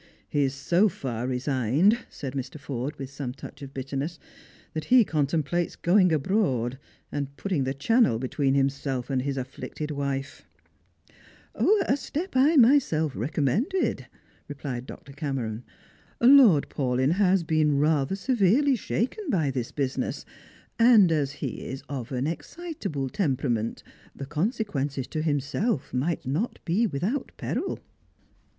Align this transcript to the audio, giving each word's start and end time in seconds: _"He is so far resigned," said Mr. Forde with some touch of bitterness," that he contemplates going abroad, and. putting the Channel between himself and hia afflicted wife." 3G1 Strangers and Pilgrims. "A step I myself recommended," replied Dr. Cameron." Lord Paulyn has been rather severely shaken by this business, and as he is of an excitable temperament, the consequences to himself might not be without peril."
_"He 0.27 0.43
is 0.45 0.55
so 0.55 0.89
far 0.89 1.27
resigned," 1.27 2.07
said 2.09 2.33
Mr. 2.33 2.59
Forde 2.59 2.97
with 2.97 3.11
some 3.11 3.35
touch 3.35 3.61
of 3.61 3.71
bitterness," 3.71 4.17
that 4.73 4.85
he 4.85 5.05
contemplates 5.05 5.75
going 5.75 6.11
abroad, 6.11 6.79
and. 7.11 7.37
putting 7.37 7.65
the 7.65 7.75
Channel 7.75 8.17
between 8.17 8.55
himself 8.55 9.11
and 9.11 9.21
hia 9.21 9.39
afflicted 9.39 9.91
wife." 9.91 10.43
3G1 10.55 10.87
Strangers 10.87 11.17
and 11.53 11.65
Pilgrims. 11.77 11.87
"A 11.87 11.97
step 12.01 12.35
I 12.35 12.55
myself 12.55 13.15
recommended," 13.15 14.07
replied 14.47 14.87
Dr. 14.87 15.13
Cameron." 15.13 15.63
Lord 16.19 16.67
Paulyn 16.69 17.11
has 17.11 17.43
been 17.43 17.77
rather 17.77 18.15
severely 18.15 18.75
shaken 18.75 19.29
by 19.29 19.51
this 19.51 19.71
business, 19.71 20.25
and 20.79 21.11
as 21.11 21.33
he 21.33 21.63
is 21.63 21.83
of 21.87 22.11
an 22.11 22.25
excitable 22.25 23.07
temperament, 23.07 23.83
the 24.15 24.25
consequences 24.25 25.05
to 25.09 25.21
himself 25.21 25.93
might 25.93 26.25
not 26.25 26.57
be 26.65 26.87
without 26.87 27.31
peril." 27.37 27.77